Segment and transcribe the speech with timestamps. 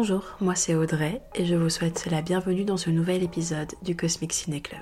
[0.00, 3.96] Bonjour, moi c'est Audrey et je vous souhaite la bienvenue dans ce nouvel épisode du
[3.96, 4.80] Cosmic Ciné Club.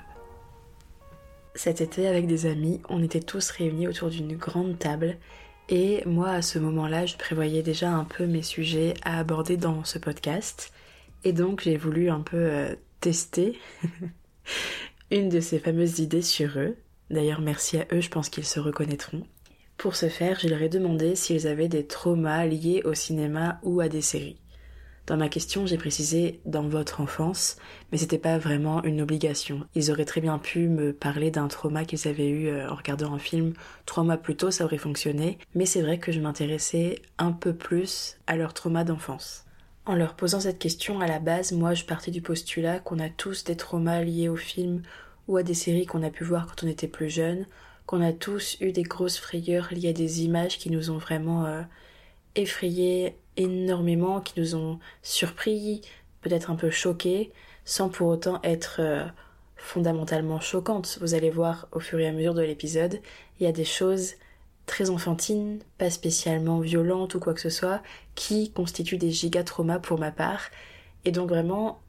[1.55, 5.17] Cet été, avec des amis, on était tous réunis autour d'une grande table
[5.69, 9.83] et moi à ce moment-là, je prévoyais déjà un peu mes sujets à aborder dans
[9.83, 10.71] ce podcast
[11.23, 13.57] et donc j'ai voulu un peu euh, tester
[15.09, 16.75] une de ces fameuses idées sur eux.
[17.09, 19.23] D'ailleurs, merci à eux, je pense qu'ils se reconnaîtront.
[19.77, 23.79] Pour ce faire, je leur ai demandé s'ils avaient des traumas liés au cinéma ou
[23.79, 24.37] à des séries.
[25.07, 27.55] Dans ma question, j'ai précisé dans votre enfance,
[27.91, 29.65] mais c'était pas vraiment une obligation.
[29.73, 33.13] Ils auraient très bien pu me parler d'un trauma qu'ils avaient eu euh, en regardant
[33.13, 33.53] un film
[33.85, 37.53] trois mois plus tôt, ça aurait fonctionné, mais c'est vrai que je m'intéressais un peu
[37.53, 39.45] plus à leur trauma d'enfance.
[39.85, 43.07] En leur posant cette question à la base, moi je partais du postulat qu'on a
[43.07, 44.81] tous des traumas liés au film
[45.29, 47.45] ou à des séries qu'on a pu voir quand on était plus jeune,
[47.85, 51.45] qu'on a tous eu des grosses frayeurs liées à des images qui nous ont vraiment
[51.45, 51.61] euh,
[52.37, 55.81] effrayés énormément, qui nous ont surpris,
[56.21, 57.31] peut-être un peu choqués,
[57.65, 59.05] sans pour autant être euh,
[59.55, 60.97] fondamentalement choquantes.
[61.01, 62.99] Vous allez voir au fur et à mesure de l'épisode,
[63.39, 64.13] il y a des choses
[64.65, 67.81] très enfantines, pas spécialement violentes ou quoi que ce soit,
[68.15, 70.49] qui constituent des giga-traumas pour ma part.
[71.05, 71.81] Et donc vraiment,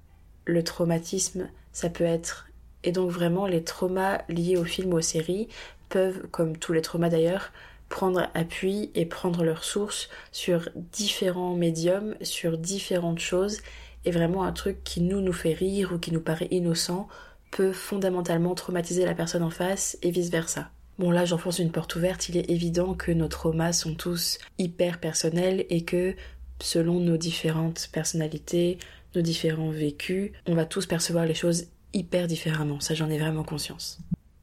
[0.45, 2.47] le traumatisme, ça peut être...
[2.85, 5.49] Et donc vraiment, les traumas liés au film ou aux séries
[5.89, 7.53] peuvent, comme tous les traumas d'ailleurs,
[7.89, 13.59] prendre appui et prendre leur source sur différents médiums, sur différentes choses,
[14.05, 17.09] et vraiment un truc qui nous nous fait rire ou qui nous paraît innocent
[17.51, 20.71] peut fondamentalement traumatiser la personne en face et vice versa.
[20.99, 24.99] Bon là j'enfonce une porte ouverte, il est évident que nos traumas sont tous hyper
[24.99, 26.15] personnels et que
[26.61, 28.79] selon nos différentes personnalités,
[29.15, 33.45] nos différents vécus, on va tous percevoir les choses hyper différemment, ça j'en ai vraiment
[33.45, 33.99] conscience.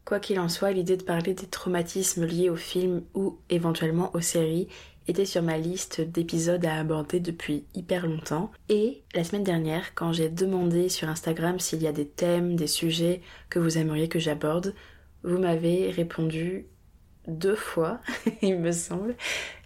[0.06, 4.22] Quoi qu'il en soit, l'idée de parler des traumatismes liés aux films ou éventuellement aux
[4.22, 4.68] séries
[5.08, 8.52] était sur ma liste d'épisodes à aborder depuis hyper longtemps.
[8.70, 12.68] Et la semaine dernière, quand j'ai demandé sur Instagram s'il y a des thèmes, des
[12.68, 14.76] sujets que vous aimeriez que j'aborde,
[15.24, 16.68] vous m'avez répondu
[17.28, 18.00] deux fois,
[18.44, 19.16] il me semble,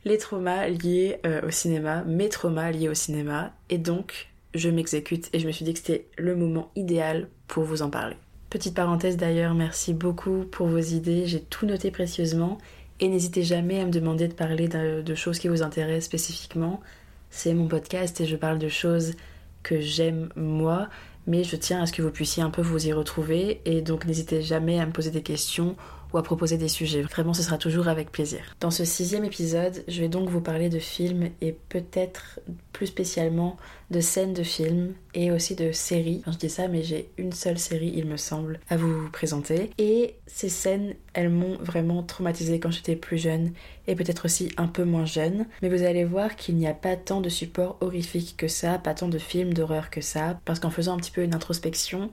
[0.05, 3.53] les traumas liés euh, au cinéma, mes traumas liés au cinéma.
[3.69, 7.65] Et donc, je m'exécute et je me suis dit que c'était le moment idéal pour
[7.65, 8.15] vous en parler.
[8.49, 12.57] Petite parenthèse d'ailleurs, merci beaucoup pour vos idées, j'ai tout noté précieusement.
[12.99, 16.81] Et n'hésitez jamais à me demander de parler de, choses qui vous intéressent spécifiquement.
[17.29, 19.13] C'est mon podcast et je parle de choses
[19.61, 20.89] que j'aime moi,
[21.27, 23.61] mais je tiens à ce que vous puissiez un peu vous y retrouver.
[23.65, 25.75] Et donc n'hésitez jamais à me poser des questions
[26.13, 27.01] ou à proposer des sujets.
[27.01, 28.55] Vraiment, ce sera toujours avec plaisir.
[28.59, 32.39] Dans ce sixième épisode, je vais donc vous parler de films et peut-être
[32.73, 33.57] plus spécialement
[33.91, 36.21] de scènes de films et aussi de séries.
[36.27, 39.71] Je dis ça, mais j'ai une seule série, il me semble, à vous présenter.
[39.77, 43.51] Et ces scènes, elles m'ont vraiment traumatisée quand j'étais plus jeune
[43.87, 45.45] et peut-être aussi un peu moins jeune.
[45.61, 48.93] Mais vous allez voir qu'il n'y a pas tant de supports horrifiques que ça, pas
[48.93, 52.09] tant de films d'horreur que ça, parce qu'en faisant un petit peu une introspection,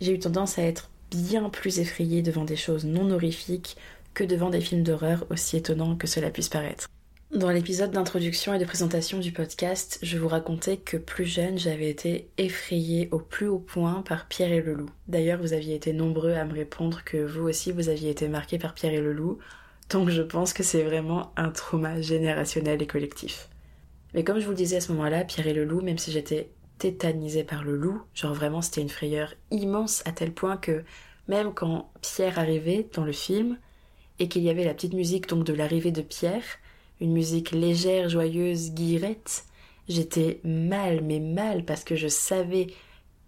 [0.00, 3.76] j'ai eu tendance à être bien plus effrayée devant des choses non horrifiques
[4.14, 6.88] que devant des films d'horreur aussi étonnants que cela puisse paraître.
[7.32, 11.88] Dans l'épisode d'introduction et de présentation du podcast, je vous racontais que plus jeune, j'avais
[11.88, 14.90] été effrayée au plus haut point par Pierre et le loup.
[15.06, 18.58] D'ailleurs, vous aviez été nombreux à me répondre que vous aussi vous aviez été marqué
[18.58, 19.38] par Pierre et le loup,
[19.90, 23.48] donc je pense que c'est vraiment un trauma générationnel et collectif.
[24.12, 26.10] Mais comme je vous le disais à ce moment-là, Pierre et le loup, même si
[26.10, 28.02] j'étais tétanisé par le loup.
[28.14, 30.82] Genre vraiment c'était une frayeur immense à tel point que
[31.28, 33.58] même quand Pierre arrivait dans le film
[34.18, 36.44] et qu'il y avait la petite musique donc de l'arrivée de Pierre,
[37.00, 39.44] une musique légère, joyeuse, guirette,
[39.88, 42.68] j'étais mal, mais mal parce que je savais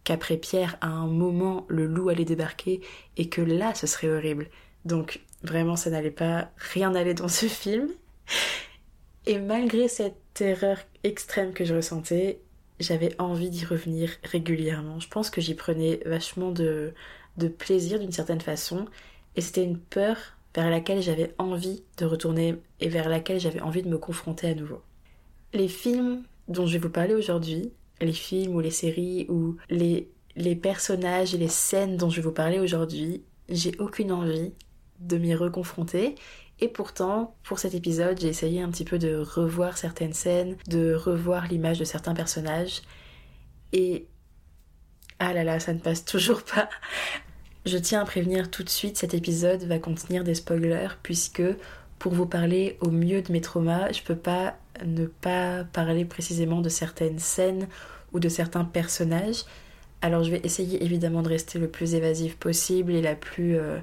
[0.05, 2.81] qu'après Pierre, à un moment, le loup allait débarquer
[3.17, 4.49] et que là, ce serait horrible.
[4.85, 7.89] Donc, vraiment, ça n'allait pas, rien n'allait dans ce film.
[9.27, 12.41] Et malgré cette terreur extrême que je ressentais,
[12.83, 15.01] j'avais envie d'y revenir régulièrement.
[15.01, 16.93] Je pense que j'y prenais vachement de,
[17.37, 18.87] de plaisir d'une certaine façon.
[19.37, 20.17] Et c'était une peur
[20.55, 24.55] vers laquelle j'avais envie de retourner et vers laquelle j'avais envie de me confronter à
[24.55, 24.83] nouveau.
[25.55, 30.11] Les films dont je vais vous parler aujourd'hui, les films ou les séries ou les,
[30.37, 34.53] les personnages et les scènes dont je vais vous parler aujourd'hui, j'ai aucune envie
[35.03, 36.17] de m'y reconfronter
[36.63, 40.95] et pourtant, pour cet épisode, j'ai essayé un petit peu de revoir certaines scènes, de
[40.95, 42.83] revoir l'image de certains personnages.
[43.73, 44.07] Et...
[45.19, 46.69] Ah là là, ça ne passe toujours pas.
[47.67, 51.43] Je tiens à prévenir tout de suite, cet épisode va contenir des spoilers puisque
[51.99, 56.61] pour vous parler au mieux de mes traumas, je peux pas ne pas parler précisément
[56.61, 57.67] de certaines scènes
[58.13, 59.45] ou de certains personnages.
[60.01, 63.79] Alors je vais essayer évidemment de rester le plus évasif possible et la plus euh,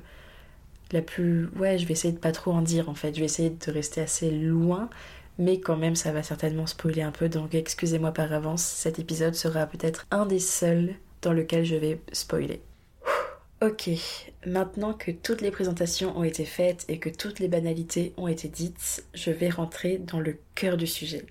[0.91, 1.49] la plus...
[1.57, 3.13] Ouais, je vais essayer de pas trop en dire en fait.
[3.13, 4.89] Je vais essayer de rester assez loin.
[5.39, 9.33] mais quand même ça va certainement spoiler un peu, donc excusez-moi par avance, cet épisode
[9.33, 12.61] sera peut-être un des seuls dans lequel je vais spoiler.
[13.61, 13.89] Ok,
[14.45, 18.47] maintenant que toutes les présentations ont été faites et que toutes les banalités ont été
[18.47, 21.25] dites, je vais rentrer dans le cœur du sujet.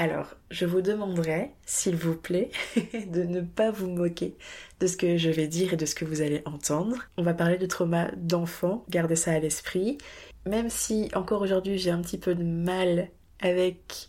[0.00, 2.50] Alors, je vous demanderai, s'il vous plaît,
[3.08, 4.36] de ne pas vous moquer
[4.78, 6.98] de ce que je vais dire et de ce que vous allez entendre.
[7.16, 9.98] On va parler de trauma d'enfant, gardez ça à l'esprit.
[10.46, 13.08] Même si encore aujourd'hui j'ai un petit peu de mal
[13.40, 14.08] avec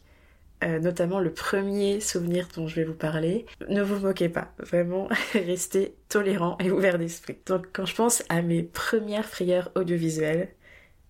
[0.63, 3.47] euh, notamment le premier souvenir dont je vais vous parler.
[3.67, 7.39] Ne vous moquez pas, vraiment, restez tolérant et ouvert d'esprit.
[7.47, 10.49] Donc quand je pense à mes premières frayeurs audiovisuelles,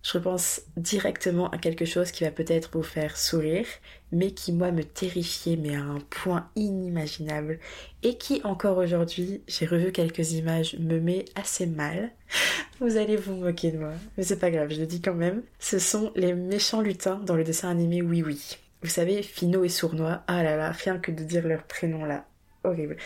[0.02, 3.66] je repense directement à quelque chose qui va peut-être vous faire sourire,
[4.12, 7.58] mais qui moi me terrifiait, mais à un point inimaginable,
[8.02, 12.12] et qui encore aujourd'hui, j'ai revu quelques images, me met assez mal.
[12.80, 15.42] Vous allez vous moquer de moi, mais c'est pas grave, je le dis quand même.
[15.58, 18.56] Ce sont les méchants lutins dans le dessin animé Oui Oui.
[18.82, 22.24] Vous savez, Fino et Sournois, ah là là, rien que de dire leur prénom là,
[22.64, 22.96] horrible.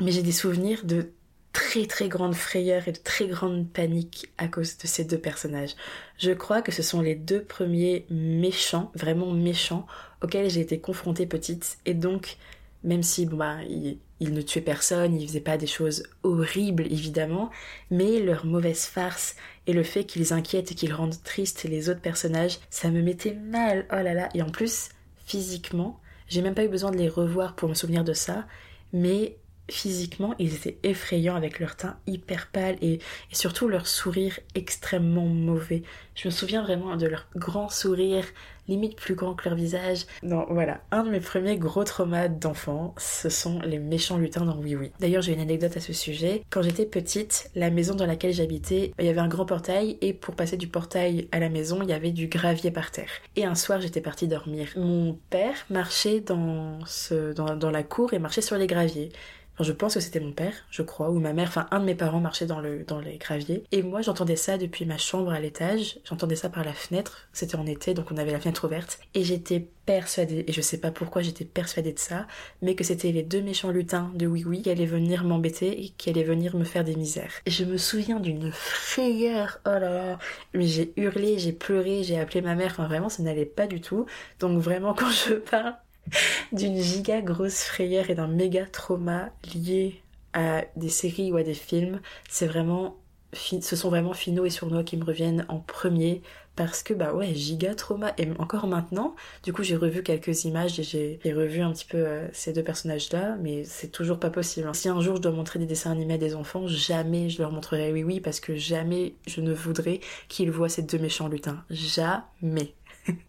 [0.00, 1.12] Mais j'ai des souvenirs de
[1.54, 5.74] très très grande frayeur et de très grande panique à cause de ces deux personnages.
[6.18, 9.86] Je crois que ce sont les deux premiers méchants, vraiment méchants,
[10.20, 12.36] auxquels j'ai été confrontée petite et donc
[12.82, 17.50] même si bon bah ils, ne tuaient personne, ils faisaient pas des choses horribles évidemment,
[17.90, 19.36] mais leur mauvaise farce
[19.66, 23.34] et le fait qu'ils inquiètent et qu'ils rendent tristes les autres personnages, ça me mettait
[23.34, 23.86] mal.
[23.92, 24.90] Oh là là, et en plus
[25.24, 26.00] physiquement.
[26.26, 28.46] J'ai même pas eu besoin de les revoir pour me souvenir de ça,
[28.92, 29.36] mais
[29.70, 32.98] physiquement, ils étaient effrayants avec leur teint hyper pâle et,
[33.32, 35.82] surtout leur sourire extrêmement mauvais.
[36.14, 38.24] Je me souviens vraiment de leur grand sourire,
[38.68, 40.06] limite plus grand que leur visage.
[40.22, 44.56] Non, voilà, un de mes premiers gros traumas d'enfant, ce sont les méchants lutins dans
[44.56, 44.92] Oui Oui.
[45.00, 46.42] D'ailleurs, j'ai une anecdote à ce sujet.
[46.50, 50.12] Quand j'étais petite, la maison dans laquelle j'habitais, il y avait un grand portail et
[50.12, 53.10] pour passer du portail à la maison, il y avait du gravier par terre.
[53.36, 54.68] Et un soir, j'étais partie dormir.
[54.76, 59.10] Mon père marchait dans, ce, dans, dans la cour et marchait sur les graviers
[59.60, 61.94] je pense que c'était mon père, je crois, ou ma mère, enfin un de mes
[61.94, 63.64] parents marchait dans, le, dans les graviers.
[63.72, 67.56] Et moi j'entendais ça depuis ma chambre à l'étage, j'entendais ça par la fenêtre, c'était
[67.56, 68.98] en été donc on avait la fenêtre ouverte.
[69.14, 72.26] Et j'étais persuadée, et je sais pas pourquoi j'étais persuadée de ça,
[72.62, 75.88] mais que c'était les deux méchants lutins de Oui Oui qui allaient venir m'embêter et
[75.90, 77.32] qui allaient venir me faire des misères.
[77.46, 80.18] Et je me souviens d'une frayeur, oh là là,
[80.54, 83.80] mais j'ai hurlé, j'ai pleuré, j'ai appelé ma mère, enfin vraiment ça n'allait pas du
[83.80, 84.06] tout.
[84.40, 85.74] Donc vraiment quand je parle
[86.52, 90.02] d'une giga grosse frayeur et d'un méga trauma lié
[90.32, 92.96] à des séries ou à des films, c'est vraiment
[93.34, 96.22] ce sont vraiment Fino et Sournois qui me reviennent en premier
[96.56, 98.12] parce que bah ouais giga trauma.
[98.18, 101.98] Et encore maintenant du coup j'ai revu quelques images et j'ai revu un petit peu
[101.98, 105.32] euh, ces deux personnages là mais c'est toujours pas possible si un jour je dois
[105.32, 108.54] montrer des dessins animés à des enfants jamais je leur montrerai oui oui parce que
[108.54, 111.64] jamais je ne voudrais qu'ils voient ces deux méchants lutins.
[111.70, 112.74] Jamais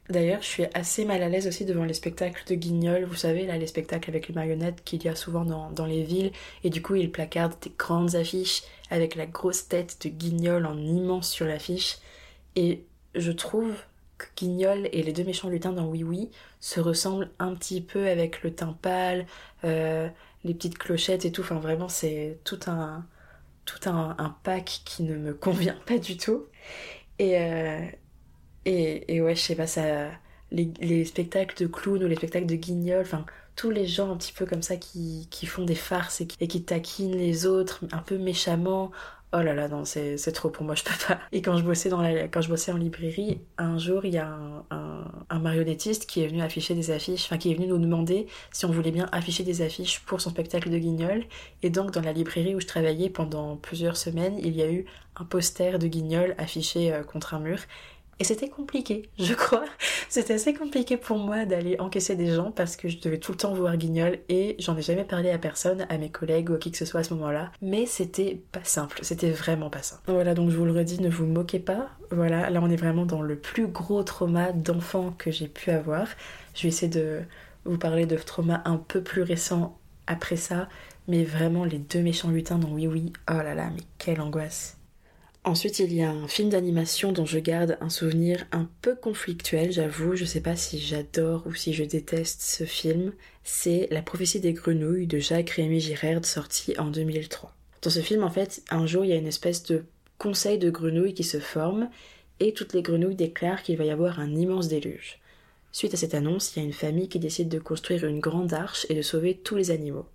[0.10, 3.04] D'ailleurs, je suis assez mal à l'aise aussi devant les spectacles de guignol.
[3.06, 6.31] Vous savez, là, les spectacles avec les marionnettes qu'il y a souvent dans, les villes.
[6.63, 10.77] Et du coup, ils placardent des grandes affiches avec la grosse tête de guignol en
[10.77, 11.98] immense sur l'affiche.
[12.56, 12.83] Et
[13.16, 13.74] je trouve
[14.18, 16.30] que Guignol et les deux méchants lutins dans Oui Oui
[16.62, 19.25] se ressemblent un petit peu avec le teint pâle,
[19.66, 20.07] euh,
[20.45, 21.42] les petites clochettes et tout.
[21.42, 23.06] Enfin, vraiment, c'est tout un,
[23.66, 26.45] tout un, un, pack qui ne me convient pas du tout.
[27.19, 27.86] Et, euh,
[28.65, 30.09] et, ouais, je sais pas, ça.
[30.51, 33.25] Les, spectacles de clowns ou les spectacles de guignols, enfin,
[33.56, 37.17] tous les gens un petit peu comme ça qui, font des farces et qui, taquinent
[37.17, 38.91] les autres un peu méchamment.
[39.34, 41.19] Oh là là, non, c'est trop pour moi, je peux pas.
[41.34, 44.17] Et quand je bossais, dans la, quand je bossais en librairie, un jour, il y
[44.17, 47.77] a un, un, marionnettiste qui est venu afficher des affiches, enfin, qui est venu nous
[47.77, 51.25] demander si on voulait bien afficher des affiches pour son spectacle de guignol.
[51.63, 54.86] Et donc, dans la librairie où je travaillais pendant plusieurs semaines, il y a eu
[55.17, 57.60] un poster de guignol affiché euh, contre un mur.
[58.19, 59.65] Et c'était compliqué, je crois.
[60.10, 63.38] C'était assez compliqué pour moi d'aller encaisser des gens parce que je devais tout le
[63.38, 66.57] temps voir Guignol et j'en ai jamais parlé à personne, à mes collègues ou à
[66.57, 67.51] qui que ce soit à ce moment-là.
[67.62, 70.03] Mais c'était pas simple, c'était vraiment pas simple.
[70.07, 71.89] Voilà, donc je vous le redis, ne vous moquez pas.
[72.12, 76.07] Voilà, là on est vraiment dans le plus gros trauma d'enfant que j'ai pu avoir.
[76.53, 77.22] Je vais essayer de
[77.65, 80.69] vous parler de trauma un peu plus récent après ça,
[81.10, 84.77] mais vraiment les deux méchants lutins dans Oui Oui, oh là là, mais quelle angoisse.
[85.46, 89.72] Ensuite, il y a un film d'animation dont je garde un souvenir un peu conflictuel,
[89.72, 90.16] j'avoue.
[90.16, 93.14] Je sais pas si j'adore ou si je déteste ce film.
[93.44, 97.54] C'est La prophétie des grenouilles de Jacques Rémy Girard, sorti en 2003.
[97.84, 99.86] Dans ce film, en fait, un jour, il y a une espèce de
[100.18, 101.92] conseil de grenouilles qui se forme
[102.40, 105.20] et toutes les grenouilles déclarent qu'il va y avoir un immense déluge.
[105.72, 108.56] Suite à cette annonce, il y a une famille qui décide de construire une grande
[108.56, 110.08] arche et de sauver tous les animaux.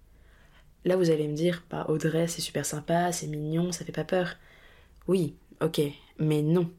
[0.85, 4.03] Là, vous allez me dire, bah, Audrey, c'est super sympa, c'est mignon, ça fait pas
[4.03, 4.35] peur.
[5.09, 5.81] Oui, ok,
[6.19, 6.71] mais non.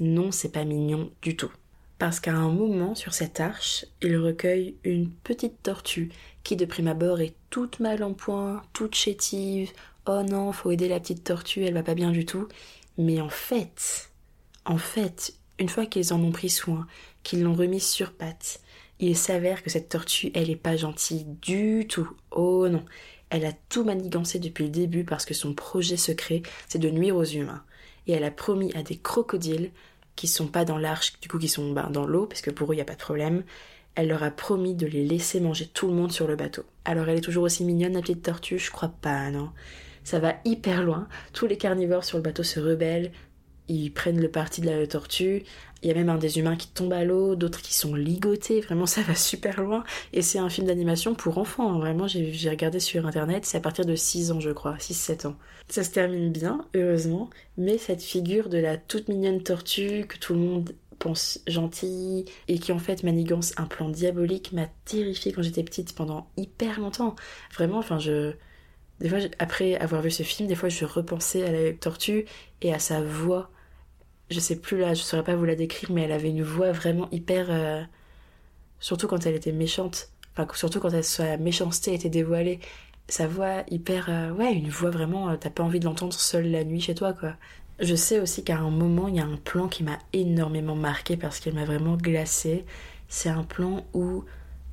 [0.00, 1.52] Non, c'est pas mignon du tout.
[1.98, 6.10] parce qu'à un moment sur cette arche, il recueille une petite tortue
[6.44, 9.72] qui de prime abord est toute mal en point, toute chétive.
[10.06, 12.48] Oh non, faut aider la petite tortue, elle va pas bien du tout.
[12.98, 14.10] Mais en fait,
[14.64, 16.86] en fait, une fois qu'ils en ont pris soin,
[17.22, 18.60] qu'ils l'ont remise sur pattes,
[18.98, 22.10] il s'avère que cette tortue, elle est pas gentille du tout.
[22.30, 22.84] Oh non,
[23.30, 27.16] elle a tout manigancé depuis le début parce que son projet secret, c'est de nuire
[27.16, 27.62] aux humains.
[28.06, 29.70] Et elle a promis à des crocodiles
[30.16, 32.70] qui sont pas dans l'arche, du coup qui sont ben, dans l'eau, parce que pour
[32.70, 33.44] eux il n'y a pas de problème,
[33.94, 36.64] elle leur a promis de les laisser manger tout le monde sur le bateau.
[36.84, 39.50] Alors elle est toujours aussi mignonne la petite tortue, je crois pas, non.
[40.02, 43.12] Ça va hyper loin, tous les carnivores sur le bateau se rebellent,
[43.70, 45.44] ils prennent le parti de la tortue.
[45.82, 48.60] Il y a même un des humains qui tombe à l'eau, d'autres qui sont ligotés.
[48.60, 49.84] Vraiment, ça va super loin.
[50.12, 51.72] Et c'est un film d'animation pour enfants.
[51.72, 51.78] Hein.
[51.78, 53.46] Vraiment, j'ai regardé sur internet.
[53.46, 54.74] C'est à partir de 6 ans, je crois.
[54.76, 55.36] 6-7 ans.
[55.68, 57.30] Ça se termine bien, heureusement.
[57.56, 62.58] Mais cette figure de la toute mignonne tortue que tout le monde pense gentille et
[62.58, 67.14] qui en fait manigance un plan diabolique m'a terrifiée quand j'étais petite pendant hyper longtemps.
[67.54, 68.32] Vraiment, enfin, je.
[68.98, 72.26] Des fois, après avoir vu ce film, des fois, je repensais à la tortue
[72.60, 73.50] et à sa voix
[74.30, 76.72] je sais plus là, je saurais pas vous la décrire, mais elle avait une voix
[76.72, 77.46] vraiment hyper.
[77.50, 77.82] Euh,
[78.78, 80.10] surtout quand elle était méchante.
[80.36, 82.60] Enfin, surtout quand elle, sa méchanceté était dévoilée.
[83.08, 84.06] Sa voix hyper.
[84.08, 85.30] Euh, ouais, une voix vraiment.
[85.30, 87.34] Euh, t'as pas envie de l'entendre seule la nuit chez toi, quoi.
[87.80, 91.16] Je sais aussi qu'à un moment, il y a un plan qui m'a énormément marqué
[91.16, 92.64] parce qu'il m'a vraiment glacé.
[93.08, 94.24] C'est un plan où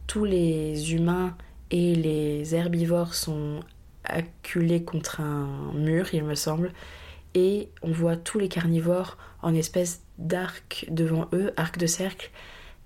[0.08, 1.36] tous les humains
[1.72, 3.62] et les herbivores sont
[4.04, 6.72] acculés contre un mur, il me semble
[7.38, 12.32] et on voit tous les carnivores en espèce d'arc devant eux, arc de cercle,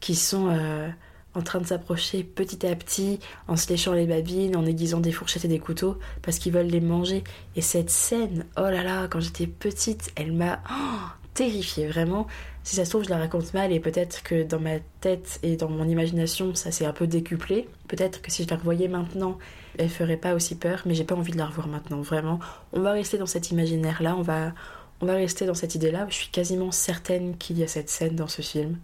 [0.01, 0.89] qui sont euh,
[1.35, 5.45] en train de s'approcher petit à petit, en se les babines, en aiguisant des fourchettes
[5.45, 7.23] et des couteaux, parce qu'ils veulent les manger.
[7.55, 12.27] Et cette scène, oh là là, quand j'étais petite, elle m'a oh, terrifiée, vraiment.
[12.63, 15.55] Si ça se trouve, je la raconte mal et peut-être que dans ma tête et
[15.55, 17.69] dans mon imagination, ça s'est un peu décuplé.
[17.87, 19.37] Peut-être que si je la revoyais maintenant,
[19.77, 22.39] elle ferait pas aussi peur, mais j'ai pas envie de la revoir maintenant, vraiment.
[22.73, 24.53] On va rester dans cet imaginaire-là, on va,
[25.01, 26.07] on va rester dans cette idée-là.
[26.09, 28.77] Je suis quasiment certaine qu'il y a cette scène dans ce film.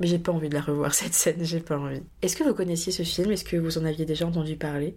[0.00, 2.02] Mais j'ai pas envie de la revoir, cette scène, j'ai pas envie.
[2.22, 3.30] Est-ce que vous connaissiez ce film?
[3.30, 4.96] Est-ce que vous en aviez déjà entendu parler?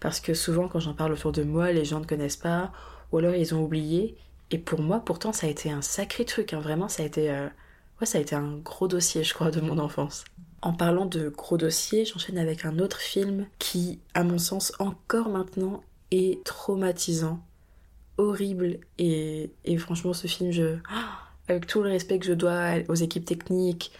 [0.00, 2.72] Parce que souvent, quand j'en parle autour de moi, les gens ne connaissent pas,
[3.12, 4.16] ou alors ils ont oublié.
[4.50, 6.60] Et pour moi, pourtant, ça a été un sacré truc, hein.
[6.60, 7.30] vraiment, ça a été.
[7.30, 7.46] Euh,
[8.00, 10.24] ouais, ça a été un gros dossier, je crois, de mon enfance.
[10.62, 15.30] En parlant de gros dossiers, j'enchaîne avec un autre film qui, à mon sens, encore
[15.30, 17.40] maintenant, est traumatisant,
[18.18, 20.76] horrible, et, franchement, ce film, je.
[21.48, 23.90] Avec tout le respect que je dois aux équipes techniques,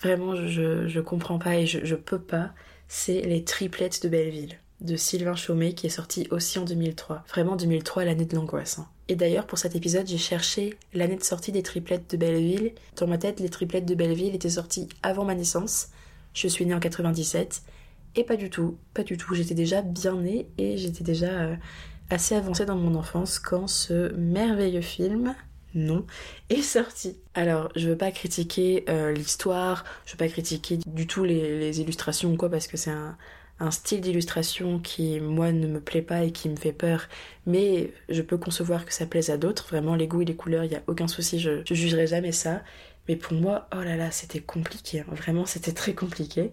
[0.00, 2.50] vraiment, je, je comprends pas et je, peux pas.
[2.88, 7.24] C'est Les Triplettes de Belleville de Sylvain Chaumet qui est sorti aussi en 2003.
[7.28, 8.80] Vraiment 2003, l'année de l'angoisse.
[8.80, 8.88] Hein.
[9.08, 12.72] Et d'ailleurs, pour cet épisode, j'ai cherché l'année de sortie des triplettes de Belleville.
[12.96, 15.88] Dans ma tête, les triplettes de Belleville étaient sorties avant ma naissance.
[16.36, 17.62] Je suis née en 97.
[18.14, 19.34] Et pas du tout, pas du tout.
[19.34, 21.56] J'étais déjà bien née et j'étais déjà euh,
[22.10, 25.34] assez avancée dans mon enfance quand ce merveilleux film,
[25.74, 26.06] non,
[26.50, 27.16] est sorti.
[27.34, 32.32] Alors, je veux pas critiquer euh, l'histoire, je veux pas critiquer du tout les, illustrations
[32.32, 33.16] ou quoi parce que c'est un,
[33.58, 37.08] un style d'illustration qui, moi, ne me plaît pas et qui me fait peur,
[37.46, 39.66] mais je peux concevoir que ça plaise à d'autres.
[39.68, 42.32] Vraiment, les goûts et les couleurs, il n'y a aucun souci, je, je jugerai jamais
[42.32, 42.62] ça.
[43.08, 45.00] Mais pour moi, oh là là, c'était compliqué.
[45.00, 45.06] Hein.
[45.12, 46.52] Vraiment, c'était très compliqué.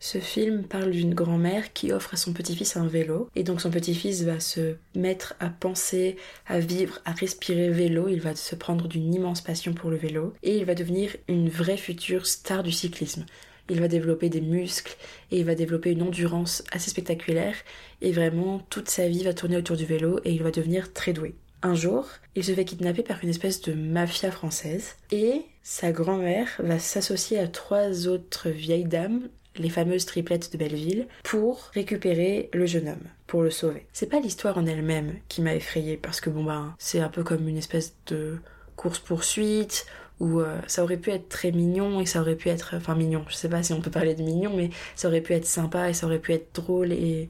[0.00, 3.30] Ce film parle d'une grand-mère qui offre à son petit-fils un vélo.
[3.36, 8.08] Et donc son petit-fils va se mettre à penser, à vivre, à respirer vélo.
[8.08, 10.34] Il va se prendre d'une immense passion pour le vélo.
[10.42, 13.24] Et il va devenir une vraie future star du cyclisme
[13.70, 14.96] il va développer des muscles
[15.30, 17.56] et il va développer une endurance assez spectaculaire
[18.02, 21.12] et vraiment toute sa vie va tourner autour du vélo et il va devenir très
[21.12, 21.34] doué.
[21.64, 26.48] Un jour, il se fait kidnapper par une espèce de mafia française et sa grand-mère
[26.58, 32.66] va s'associer à trois autres vieilles dames les fameuses triplettes de Belleville, pour récupérer le
[32.66, 33.86] jeune homme, pour le sauver.
[33.94, 37.22] C'est pas l'histoire en elle-même qui m'a effrayée, parce que bon ben, c'est un peu
[37.22, 38.36] comme une espèce de
[38.76, 39.86] course-poursuite,
[40.20, 43.24] où euh, ça aurait pu être très mignon et ça aurait pu être enfin mignon
[43.28, 45.90] je sais pas si on peut parler de mignon mais ça aurait pu être sympa
[45.90, 47.28] et ça aurait pu être drôle et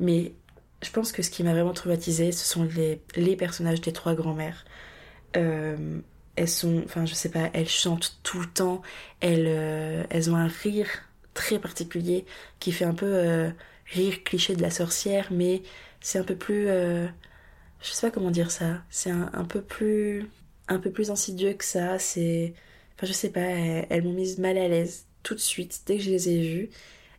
[0.00, 0.32] mais
[0.82, 2.68] je pense que ce qui m'a vraiment traumatisée ce sont
[3.16, 4.64] les, personnages des trois grand-mères
[5.36, 6.00] euh,
[6.36, 8.82] elles sont enfin je sais pas elles chantent tout le temps
[9.20, 10.88] elles euh, elles ont un rire
[11.34, 12.24] très particulier
[12.60, 13.52] qui fait un peu
[13.92, 15.62] rire cliché de la sorcière mais
[16.00, 17.08] c'est un peu plus je
[17.82, 20.28] sais pas comment dire ça c'est un peu plus
[20.68, 21.98] un peu plus insidieux que ça.
[21.98, 22.54] C'est.
[22.96, 26.02] Enfin, je sais pas, elles, m'ont mise mal à l'aise tout de suite dès que
[26.02, 26.70] je les ai vues.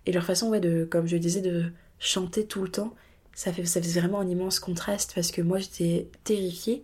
[0.05, 2.95] Et leur façon, ouais, de, comme je disais, de chanter tout le temps,
[3.37, 6.83] ça, fait, ça faisait vraiment un immense contraste parce que moi j'étais terrifiée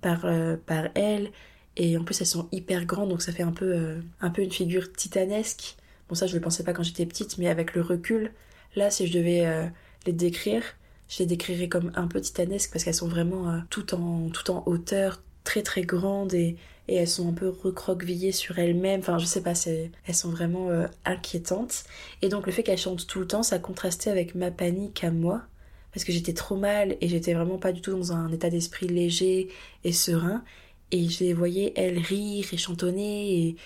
[0.00, 1.32] par, euh, par elles
[1.76, 4.42] Et en plus, elles sont hyper grandes, donc ça fait un peu, euh, un peu
[4.42, 5.76] une figure titanesque.
[6.08, 8.32] Bon, ça, je le pensais pas quand j'étais petite, mais avec le recul,
[8.76, 9.66] là, si je devais euh,
[10.06, 10.62] les décrire,
[11.08, 14.50] je les décrirais comme un peu titanesques parce qu'elles sont vraiment euh, tout, en, tout
[14.52, 16.56] en hauteur, très très grandes et,
[16.88, 19.00] et elles sont un peu recroquevillées sur elles-mêmes.
[19.00, 20.70] Enfin, je sais pas, elles sont vraiment
[21.04, 21.84] inquiétantes.
[22.22, 25.10] Et donc, le fait qu'elles chantent tout le temps, ça contrastait avec ma panique à
[25.10, 25.42] moi
[25.92, 28.88] parce que j'étais trop mal et j'étais vraiment pas du tout dans un état d'esprit
[28.88, 29.48] léger
[29.84, 30.44] et serein.
[30.90, 33.38] Et je les voyais, elles, rire et chantonner.
[33.38, 33.56] Et,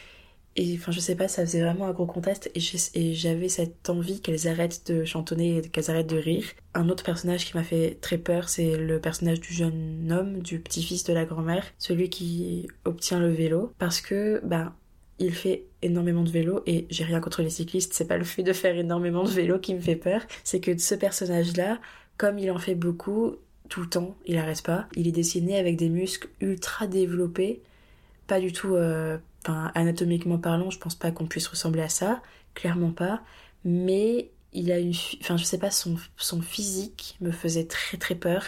[0.56, 2.50] et enfin, je sais pas, ça faisait vraiment un gros contraste.
[2.54, 6.44] Et j'avais cette envie qu'elles arrêtent de chantonner et qu'elles arrêtent de rire.
[6.74, 10.58] Un autre personnage qui m'a fait très peur, c'est le personnage du jeune homme, du
[10.58, 13.72] petit-fils de la grand-mère, celui qui obtient le vélo.
[13.78, 14.74] Parce que, ben,
[15.18, 18.42] il fait énormément de vélo et j'ai rien contre les cyclistes, c'est pas le fait
[18.42, 21.80] de faire énormément de vélo qui me fait peur, c'est que ce personnage-là,
[22.16, 23.36] comme il en fait beaucoup,
[23.68, 24.86] tout le temps, il n'arrête pas.
[24.96, 27.62] Il est dessiné avec des muscles ultra développés,
[28.26, 32.22] pas du tout, euh, anatomiquement parlant, je pense pas qu'on puisse ressembler à ça,
[32.54, 33.22] clairement pas,
[33.64, 38.14] mais il a une, enfin je sais pas, son, son physique me faisait très très
[38.14, 38.44] peur.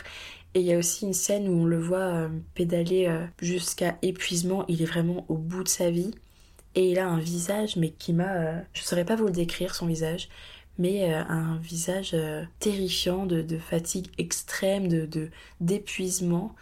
[0.55, 3.97] Et il y a aussi une scène où on le voit euh, pédaler euh, jusqu'à
[4.03, 6.13] épuisement, il est vraiment au bout de sa vie.
[6.77, 8.63] Et il a un visage, mais qui m'a...
[8.73, 10.29] je saurais pas vous le décrire, son visage,
[10.79, 16.55] mais euh, un visage euh, terrifiant de, fatigue extrême, de d'épuisement.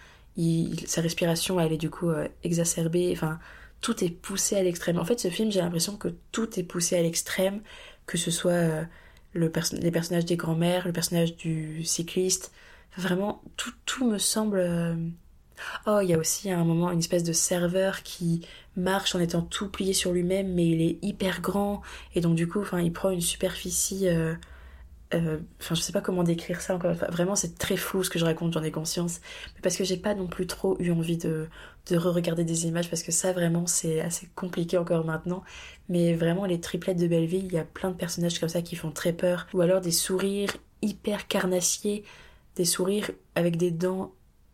[0.87, 3.12] sa respiration, elle est du coup euh, exacerbée.
[3.12, 3.38] Enfin,
[3.81, 4.99] tout est poussé à l'extrême.
[4.99, 7.61] En fait, ce film, j'ai l'impression que tout est poussé à l'extrême,
[8.07, 8.87] que ce soit
[9.33, 12.52] le les personnages des grands-mères, le personnage du cycliste.
[12.97, 14.61] Vraiment, tout, tout me semble
[15.87, 19.21] Oh, il y a aussi à un moment une espèce de serveur qui marche en
[19.21, 21.82] étant tout plié sur lui-même, mais il est hyper grand,
[22.14, 24.09] et donc du coup, il prend une superficie.
[24.09, 24.35] Euh,
[25.14, 26.94] euh, enfin, je sais pas comment décrire ça encore.
[26.94, 29.21] vraiment, c'est très flou ce que je raconte, j'en ai conscience.
[29.54, 31.49] Mais parce que j'ai pas non plus trop eu envie de,
[31.90, 35.42] de re-regarder des images, parce que ça, vraiment, c'est assez compliqué encore maintenant.
[35.88, 38.76] Mais vraiment, les triplettes de Belleville, il y a plein de personnages comme ça qui
[38.76, 39.47] font très peur.
[39.52, 42.04] Ou alors des sourires hyper carnassiers,
[42.56, 44.12] des sourires avec des dents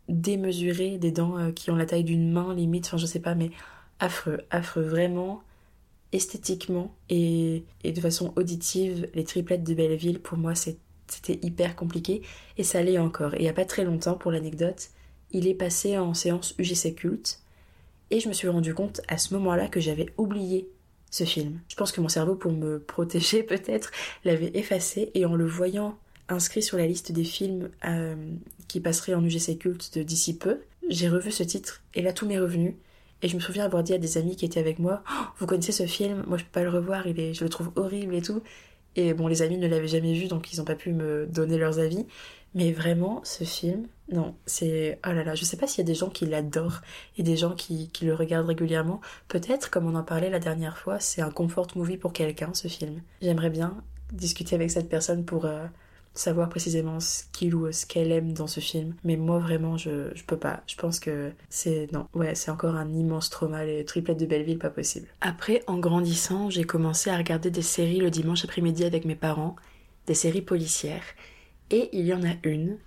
[0.08, 3.34] démesurées, des dents euh, qui ont la taille d'une main limite, enfin je sais pas,
[3.34, 3.50] mais
[4.00, 5.42] affreux, affreux, vraiment
[6.12, 12.22] esthétiquement et, de façon auditive, les triplettes de Belleville, pour moi c'était hyper compliqué
[12.56, 13.34] et ça l'est encore.
[13.34, 14.90] Et il n'y a pas très longtemps, pour l'anecdote,
[15.30, 17.40] il est passé en séance UGC culte
[18.10, 20.68] et je me suis rendu compte à ce moment-là que j'avais oublié
[21.10, 21.60] ce film.
[21.68, 23.90] Je pense que mon cerveau, pour me protéger peut-être,
[24.24, 28.14] l'avait effacé et en le voyant inscrit sur la liste des films euh,
[28.68, 32.26] qui passeraient en UGC culte de d'ici peu, j'ai revu ce titre et là tout
[32.26, 32.76] m'est revenu.
[33.20, 35.46] Et je me souviens avoir dit à des amis qui étaient avec moi oh, Vous
[35.46, 36.24] connaissez ce film?
[36.28, 38.42] Moi je peux pas le revoir, il est, je le trouve horrible et tout.
[38.96, 41.58] Et bon, les amis ne l'avaient jamais vu donc ils n'ont pas pu me donner
[41.58, 42.06] leurs avis.
[42.54, 44.98] Mais vraiment, ce film, non, c'est.
[45.06, 46.80] Oh là là, je sais pas s'il y a des gens qui l'adorent
[47.18, 49.00] et des gens qui, qui le regardent régulièrement.
[49.28, 52.68] Peut-être, comme on en parlait la dernière fois, c'est un comfort movie pour quelqu'un, ce
[52.68, 53.02] film.
[53.20, 53.76] J'aimerais bien
[54.12, 55.44] discuter avec cette personne pour.
[55.44, 55.66] Euh,
[56.18, 58.94] savoir précisément ce qu'il ou ce qu'elle aime dans ce film.
[59.04, 60.62] Mais moi, vraiment, je, je peux pas.
[60.66, 61.88] Je pense que c'est.
[61.92, 63.64] Non, ouais, c'est encore un immense trauma.
[63.64, 65.08] Les triplettes de Belleville, pas possible.
[65.20, 69.56] Après, en grandissant, j'ai commencé à regarder des séries le dimanche après-midi avec mes parents,
[70.06, 71.04] des séries policières.
[71.70, 72.78] Et il y en a une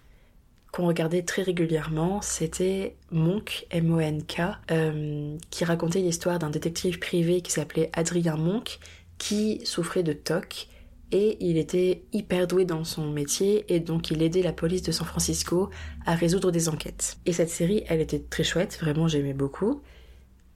[0.71, 4.41] qu'on regardait très régulièrement, c'était Monk, M-O-N-K,
[4.71, 8.79] euh, qui racontait l'histoire d'un détective privé qui s'appelait Adrien Monk,
[9.17, 10.69] qui souffrait de TOC
[11.11, 14.91] et il était hyper doué dans son métier et donc il aidait la police de
[14.91, 15.69] San Francisco
[16.05, 17.17] à résoudre des enquêtes.
[17.25, 19.81] Et cette série, elle était très chouette, vraiment j'aimais beaucoup.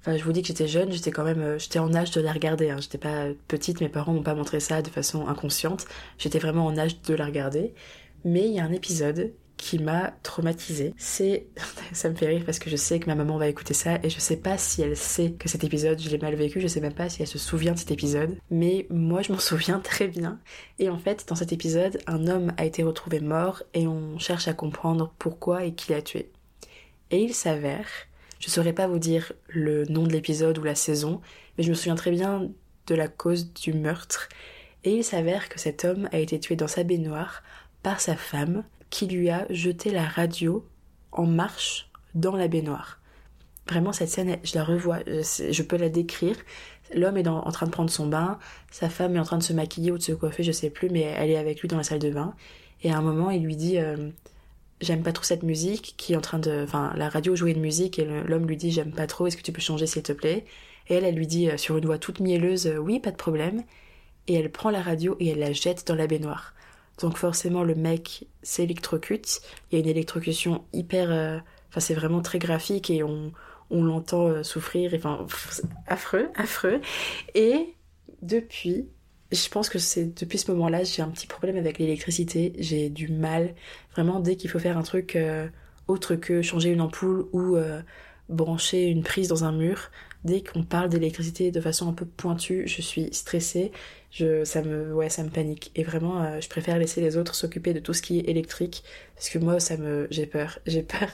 [0.05, 2.21] Enfin, je vous dis que j'étais jeune, j'étais quand même, euh, j'étais en âge de
[2.21, 2.69] la regarder.
[2.69, 2.77] Hein.
[2.79, 5.87] J'étais pas petite, mes parents m'ont pas montré ça de façon inconsciente.
[6.19, 7.73] J'étais vraiment en âge de la regarder.
[8.23, 10.93] Mais il y a un épisode qui m'a traumatisée.
[10.97, 11.47] C'est.
[11.93, 14.09] ça me fait rire parce que je sais que ma maman va écouter ça et
[14.09, 16.81] je sais pas si elle sait que cet épisode, je l'ai mal vécu, je sais
[16.81, 18.37] même pas si elle se souvient de cet épisode.
[18.49, 20.39] Mais moi, je m'en souviens très bien.
[20.79, 24.47] Et en fait, dans cet épisode, un homme a été retrouvé mort et on cherche
[24.47, 26.29] à comprendre pourquoi et qui l'a tué.
[27.11, 27.87] Et il s'avère.
[28.39, 31.21] Je saurais pas vous dire le nom de l'épisode ou la saison,
[31.57, 32.49] mais je me souviens très bien
[32.87, 34.29] de la cause du meurtre.
[34.83, 37.41] Et il s'avère que cet homme a été tué dans sa baignoire
[37.81, 38.63] par sa femme
[38.95, 40.65] qui lui a jeté la radio
[41.11, 43.01] en marche dans la baignoire.
[43.67, 46.37] Vraiment, cette scène, je la revois, je peux la décrire.
[46.93, 48.39] L'homme est en train de prendre son bain,
[48.71, 50.89] sa femme est en train de se maquiller ou de se coiffer, je sais plus,
[50.89, 52.35] mais elle est avec lui dans la salle de bain.
[52.83, 54.11] Et à un moment, il lui dit euh,
[54.79, 56.63] J'aime pas trop cette musique, qui est en train de.
[56.63, 59.41] Enfin, la radio jouait une musique, et l'homme lui dit J'aime pas trop, est-ce que
[59.41, 60.45] tu peux changer s'il te plaît?
[60.87, 63.63] Et elle, elle lui dit euh, sur une voix toute mielleuse Oui, pas de problème.
[64.27, 66.53] Et elle prend la radio et elle la jette dans la baignoire.
[66.99, 69.41] Donc forcément le mec s'électrocute.
[69.71, 71.11] Il y a une électrocution hyper...
[71.11, 73.31] Euh, enfin c'est vraiment très graphique et on,
[73.69, 75.25] on l'entend euh, souffrir, enfin,
[75.87, 76.81] affreux, affreux.
[77.33, 77.73] Et
[78.21, 78.87] depuis,
[79.31, 82.53] je pense que c'est depuis ce moment-là, j'ai un petit problème avec l'électricité.
[82.59, 83.55] J'ai du mal,
[83.93, 85.47] vraiment, dès qu'il faut faire un truc euh,
[85.87, 87.57] autre que changer une ampoule ou
[88.29, 89.91] brancher une prise dans un mur,
[90.23, 93.71] dès qu'on parle d'électricité de façon un peu pointue, je suis stressée,
[94.15, 95.71] je, ça me, ouais, ça me panique.
[95.75, 98.83] Et vraiment, euh, je préfère laisser les autres s'occuper de tout ce qui est électrique,
[99.13, 101.09] parce que moi, ça me, j'ai peur, j'ai peur.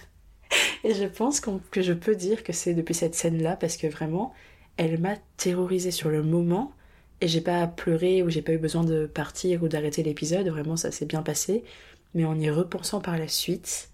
[0.84, 4.34] Et je pense que je peux dire que c'est depuis cette scène-là, parce que vraiment,
[4.78, 6.74] elle m'a terrorisée sur le moment,
[7.22, 10.76] et j'ai pas pleuré ou j'ai pas eu besoin de partir ou d'arrêter l'épisode, vraiment
[10.76, 11.64] ça s'est bien passé.
[12.14, 13.90] Mais en y repensant par la suite,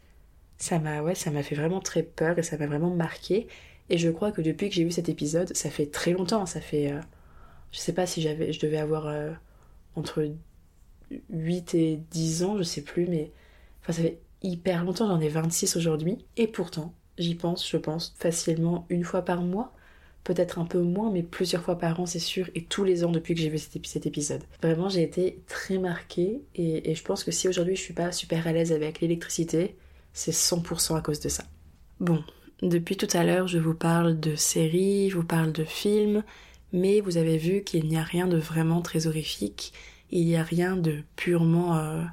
[0.57, 3.47] ça m'a ouais, ça m'a fait vraiment très peur et ça m'a vraiment marqué.
[3.89, 6.61] Et je crois que depuis que j'ai vu cet épisode, ça fait très longtemps, ça
[6.61, 6.99] fait euh,
[7.71, 9.31] je sais pas si j'avais je devais avoir euh,
[9.95, 10.29] entre
[11.29, 13.31] 8 et 10 ans, je sais plus mais
[13.81, 18.15] enfin ça fait hyper longtemps, j'en ai 26 aujourd'hui et pourtant, j'y pense, je pense
[18.17, 19.73] facilement une fois par mois
[20.27, 23.11] peut-être un peu moins, mais plusieurs fois par an, c'est sûr, et tous les ans
[23.11, 24.43] depuis que j'ai vu cet, épisode.
[24.61, 28.45] Vraiment, j'ai été très marquée, et, je pense que si aujourd'hui je suis pas super
[28.45, 29.77] à l'aise avec l'électricité,
[30.11, 31.45] c'est 100% à cause de ça.
[32.01, 32.21] Bon,
[32.61, 36.23] depuis tout à l'heure, je vous parle de séries, je vous parle de films,
[36.73, 39.73] mais vous avez vu qu'il n'y a rien de vraiment très horrifique,
[40.11, 42.03] il n'y a rien de purement euh,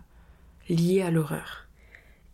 [0.69, 1.69] lié à l'horreur.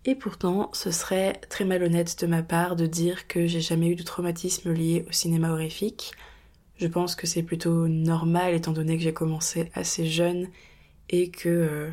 [0.07, 3.97] Et pourtant, ce serait très malhonnête de ma part de dire que j'ai jamais eu
[3.97, 6.13] de traumatisme lié au cinéma horrifique.
[6.79, 10.49] Je pense que c'est plutôt normal étant donné que j'ai commencé assez jeune
[11.11, 11.91] et que, euh,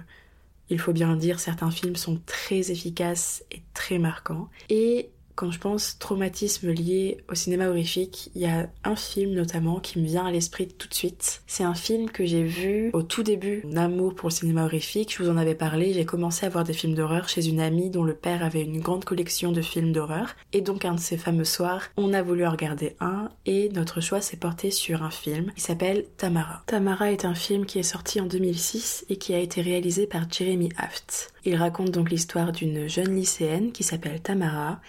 [0.69, 4.49] il faut bien le dire, certains films sont très efficaces et très marquants.
[4.69, 9.79] Et quand je pense traumatisme lié au cinéma horrifique, il y a un film notamment
[9.79, 11.43] qui me vient à l'esprit tout de suite.
[11.45, 15.15] C'est un film que j'ai vu au tout début mon amour pour le cinéma horrifique.
[15.15, 17.91] Je vous en avais parlé, j'ai commencé à voir des films d'horreur chez une amie
[17.91, 20.35] dont le père avait une grande collection de films d'horreur.
[20.53, 24.01] Et donc un de ces fameux soirs, on a voulu en regarder un et notre
[24.01, 26.63] choix s'est porté sur un film qui s'appelle Tamara.
[26.65, 30.23] Tamara est un film qui est sorti en 2006 et qui a été réalisé par
[30.31, 31.31] Jeremy Aft.
[31.45, 34.81] Il raconte donc l'histoire d'une jeune lycéenne qui s'appelle Tamara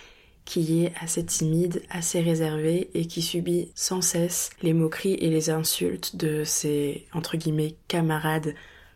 [0.48, 5.50] qui est assez timide, assez réservé et qui subit sans cesse les moqueries et les
[5.50, 7.06] insultes de ses
[7.86, 8.54] camarades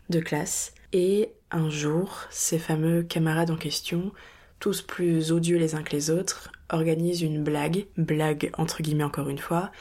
[0.09, 0.73] de classe.
[0.93, 4.11] Et un jour, ces fameux camarades en question,
[4.59, 9.29] tous plus odieux les uns que les autres, organisent une blague, blague entre guillemets encore
[9.29, 9.71] une fois,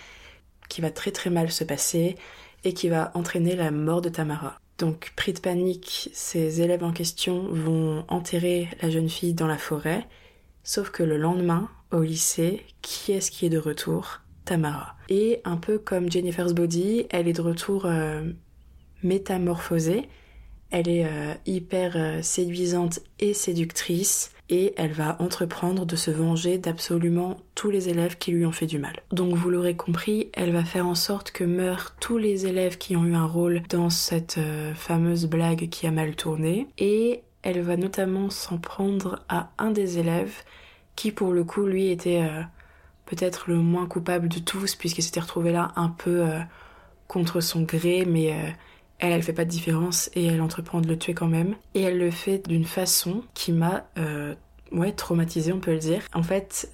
[0.69, 2.17] qui va très très mal se passer
[2.65, 4.59] et qui va entraîner la mort de Tamara.
[4.77, 9.57] Donc, pris de panique, ces élèves en question vont enterrer la jeune fille dans la
[9.57, 10.07] forêt
[10.65, 14.23] Sauf que le lendemain, au lycée, qui est-ce qui est de retour?
[14.45, 14.97] Tamara.
[15.09, 18.23] Et un peu comme Jennifer's Body, elle est de retour euh,
[19.03, 20.09] métamorphosée.
[20.71, 26.59] Elle est euh, hyper euh, séduisante et séductrice et elle va entreprendre de se venger
[26.59, 29.03] d'absolument tous les élèves qui lui ont fait du mal.
[29.13, 32.97] Donc vous l'aurez compris, elle va faire en sorte que meurent tous les élèves qui
[32.97, 34.39] ont eu un rôle dans cette
[34.75, 39.99] fameuse blague qui a mal tourné et elle va notamment s'en prendre à un des
[39.99, 40.43] élèves
[40.97, 42.43] qui pour le coup lui était euh,
[43.07, 46.39] peut-être le moins coupable de tous puisqu'il s'était retrouvé là un peu euh,
[47.09, 48.51] contre son gré mais euh,
[48.99, 51.57] elle elle fait pas de différence et elle entreprend de le tuer quand même.
[51.75, 53.85] Et elle le fait d'une façon qui m'a
[54.71, 56.03] ouais traumatisée on peut le dire.
[56.15, 56.71] En fait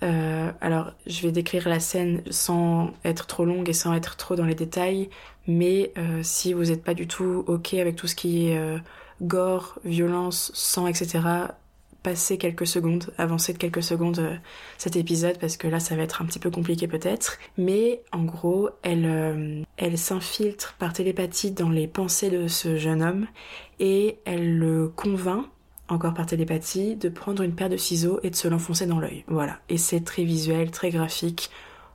[0.61, 4.45] alors je vais décrire la scène sans être trop longue et sans être trop dans
[4.45, 5.09] les détails
[5.47, 8.79] mais si vous n'êtes pas du tout ok avec tout ce qui est
[9.23, 11.21] gore, violence, sang, etc.,
[12.03, 14.37] passer quelques secondes, avancer de quelques secondes euh,
[14.79, 17.39] cet épisode parce que là ça va être un petit peu compliqué peut-être.
[17.57, 23.03] Mais en gros, elle, euh, elle s'infiltre par télépathie dans les pensées de ce jeune
[23.03, 23.27] homme
[23.81, 25.47] et elle le convainc
[25.89, 29.25] encore par télépathie, de prendre une paire de ciseaux et de se l'enfoncer dans l'œil.
[29.27, 29.59] Voilà.
[29.69, 31.51] Et c'est très visuel, très graphique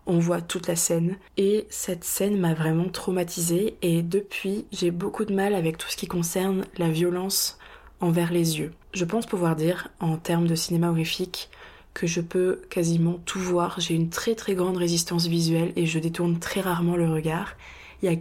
[0.05, 1.17] on voit toute la scène.
[1.37, 5.97] Et cette scène m'a vraiment traumatisée et depuis j'ai beaucoup de mal avec tout ce
[5.97, 7.57] qui concerne la violence
[7.99, 8.71] envers les yeux.
[8.93, 11.49] Je pense pouvoir dire, en termes de cinéma horrifique,
[11.93, 13.79] que je peux quasiment tout voir.
[13.79, 17.55] J'ai une très très grande résistance visuelle et je détourne très rarement le regard.
[18.01, 18.17] Il y a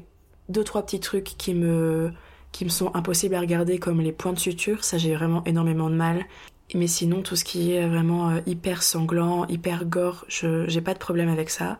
[0.49, 2.13] deux trois petits trucs qui me
[2.53, 5.89] qui me sont impossibles à regarder comme les points de suture, ça j'ai vraiment énormément
[5.89, 6.27] de mal.
[6.75, 10.95] Mais sinon, tout ce qui est vraiment euh, hyper sanglant, hyper gore, je j'ai pas
[10.95, 11.79] de problème avec ça.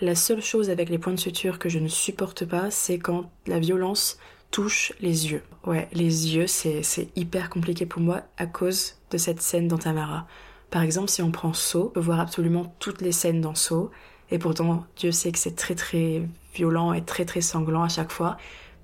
[0.00, 3.30] La seule chose avec les points de suture que je ne supporte pas, c'est quand
[3.46, 4.18] la violence
[4.50, 5.42] touche les yeux.
[5.64, 6.82] Ouais, les yeux, c'est
[7.16, 10.26] hyper compliqué pour moi à cause de cette scène dans Tamara.
[10.70, 13.90] Par exemple, si on prend Saw, on peut voir absolument toutes les scènes dans Saw,
[14.30, 16.22] et pourtant, Dieu sait que c'est très très
[16.54, 18.36] violent et très très sanglant à chaque fois,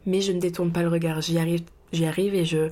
[0.06, 1.62] mais je ne détourne pas le regard, j'y arrive,
[1.92, 2.70] j'y arrive et je,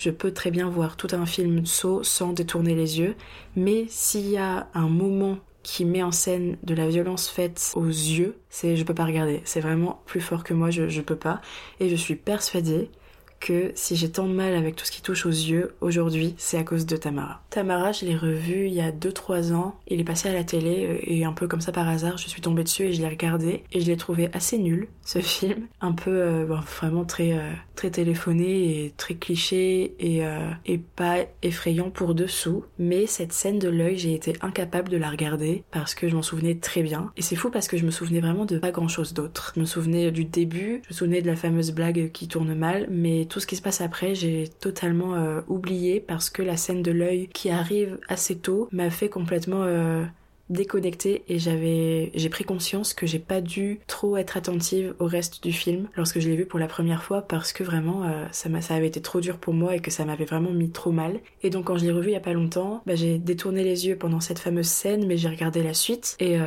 [0.00, 3.16] je peux très bien voir tout un film saut sans détourner les yeux,
[3.54, 7.86] mais s'il y a un moment qui met en scène de la violence faite aux
[7.86, 9.42] yeux, c'est je peux pas regarder.
[9.44, 11.42] C'est vraiment plus fort que moi, je, je peux pas.
[11.80, 12.90] Et je suis persuadée
[13.40, 16.58] que si j'ai tant de mal avec tout ce qui touche aux yeux aujourd'hui, c'est
[16.58, 17.42] à cause de Tamara.
[17.50, 19.80] Tamara, je l'ai revu il y a 2-3 ans.
[19.88, 22.28] Il est passé à la télé euh, et un peu comme ça par hasard, je
[22.28, 25.66] suis tombée dessus et je l'ai regardé et je l'ai trouvé assez nul ce film,
[25.80, 30.22] un peu euh, vraiment très euh, très téléphoné et très cliché et,
[30.66, 32.64] et pas effrayant pour dessous.
[32.78, 36.20] Mais cette scène de l'œil, j'ai été incapable de la regarder parce que je m'en
[36.20, 37.10] souvenais très bien.
[37.16, 39.52] Et c'est fou parce que je me souvenais vraiment de pas grand chose d'autre.
[39.56, 42.86] Je me souvenais du début, je me souvenais de la fameuse blague qui tourne mal,
[42.90, 46.82] mais tout ce qui se passe après, j'ai totalement euh, oublié parce que la scène
[46.82, 50.04] de l'œil qui arrive assez tôt m'a fait complètement euh,
[50.50, 55.42] déconnectée et j'avais j'ai pris conscience que j'ai pas dû trop être attentive au reste
[55.42, 58.48] du film lorsque je l'ai vu pour la première fois parce que vraiment euh, ça
[58.48, 60.92] m'a ça avait été trop dur pour moi et que ça m'avait vraiment mis trop
[60.92, 61.20] mal.
[61.42, 63.86] Et donc quand je l'ai revu il y a pas longtemps bah, j'ai détourné les
[63.86, 66.40] yeux pendant cette fameuse scène mais j'ai regardé la suite et, et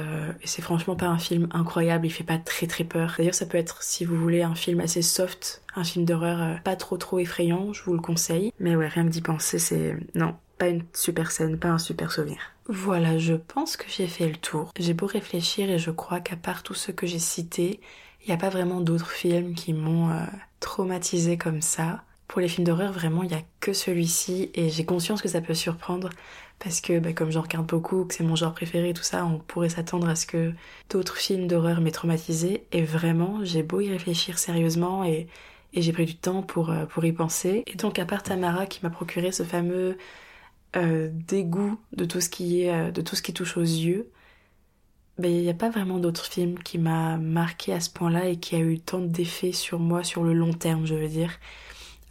[0.46, 3.16] c'est franchement pas un film incroyable il fait pas très très peur.
[3.18, 6.56] D'ailleurs ça peut être si vous voulez un film assez soft un film d'horreur euh,
[6.64, 8.52] pas trop trop effrayant, je vous le conseille.
[8.60, 9.96] Mais ouais, rien que d'y penser, c'est...
[10.16, 12.38] Non, pas une super scène, pas un super souvenir.
[12.68, 14.72] Voilà, je pense que j'ai fait le tour.
[14.80, 17.82] J'ai beau réfléchir et je crois qu'à part tous ceux que j'ai cités,
[18.22, 20.24] il n'y a pas vraiment d'autres films qui m'ont euh,
[20.62, 22.04] traumatisé comme ça.
[22.30, 25.42] Pour les films d'horreur, vraiment, il n'y a que celui-ci et j'ai conscience que ça
[25.42, 26.10] peut surprendre
[26.60, 29.40] parce que bah, comme j'en regarde beaucoup, que c'est mon genre préféré tout ça, on
[29.40, 30.54] pourrait s'attendre à ce que
[30.90, 35.28] d'autres films d'horreur m'aient traumatisé et vraiment, j'ai beau y réfléchir sérieusement et
[35.76, 37.64] et j'ai pris du temps pour, euh, pour y penser.
[37.68, 39.98] Et donc à part Tamara qui m'a procuré ce fameux
[40.76, 44.10] euh, dégoût de tout ce qui est euh, de tout ce qui touche aux yeux,
[45.22, 48.56] il n'y a pas vraiment d'autres films qui m'a marqué à ce point-là et qui
[48.56, 51.32] a eu tant d'effets sur moi sur le long terme, je veux dire.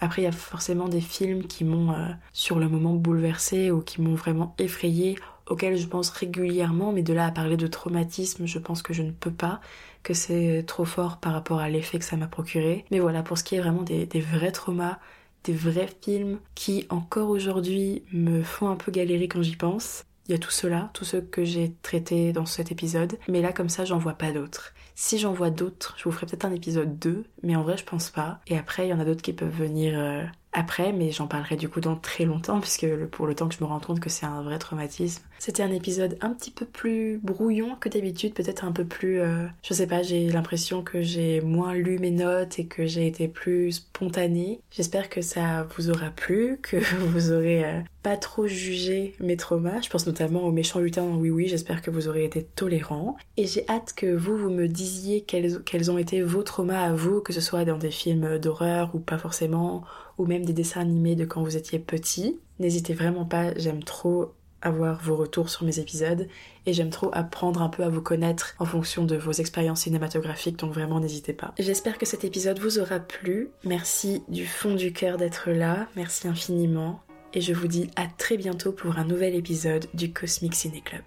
[0.01, 1.95] Après, il y a forcément des films qui m'ont
[2.33, 5.17] sur le moment bouleversé ou qui m'ont vraiment effrayé,
[5.49, 9.03] auxquels je pense régulièrement, mais de là à parler de traumatisme, je pense que je
[9.03, 9.61] ne peux pas
[10.03, 12.85] que c'est trop fort par rapport à l'effet que ça m'a procuré.
[12.91, 14.99] Mais voilà, pour ce qui est vraiment des, vrais traumas,
[15.45, 20.05] des vrais films qui encore aujourd'hui me font un peu galérer quand j'y pense.
[20.29, 23.53] Il y a tout cela, tous ceux que j'ai traités dans cet épisode, mais là
[23.53, 24.73] comme ça j'en vois pas d'autres.
[24.95, 27.85] Si j'en vois d'autres, je vous ferai peut-être un épisode 2, mais en vrai je
[27.85, 28.41] pense pas.
[28.47, 31.57] Et après il y en a d'autres qui peuvent venir euh, après, mais j'en parlerai
[31.57, 34.11] du coup dans très longtemps, puisque pour le temps que je me rends compte que
[34.11, 35.23] c'est un vrai traumatisme.
[35.39, 39.21] C'était un épisode un petit peu plus brouillon que d'habitude, peut-être un peu plus...
[39.21, 43.07] Euh, je sais pas, j'ai l'impression que j'ai moins lu mes notes et que j'ai
[43.07, 44.61] été plus spontanée.
[44.71, 46.77] J'espère que ça vous aura plu, que
[47.09, 49.81] vous aurez euh, pas trop jugé mes traumas.
[49.81, 53.17] Je pense notamment aux méchants lutins Oui Oui, j'espère que vous aurez été tolérants.
[53.37, 56.93] Et j'ai hâte que vous, vous me disiez quels, quels ont été vos traumas à
[56.93, 59.83] vous, que ce soit dans des films d'horreur ou pas forcément
[60.19, 62.39] ou même des dessins animés de quand vous étiez petit.
[62.59, 66.29] N'hésitez vraiment pas, j'aime trop avoir vos retours sur mes épisodes
[66.67, 70.59] et j'aime trop apprendre un peu à vous connaître en fonction de vos expériences cinématographiques,
[70.59, 71.53] donc vraiment n'hésitez pas.
[71.59, 73.51] J'espère que cet épisode vous aura plu.
[73.65, 77.01] Merci du fond du cœur d'être là, merci infiniment
[77.35, 81.03] et je vous dis à très bientôt pour un nouvel épisode du Cosmic Ciné Club.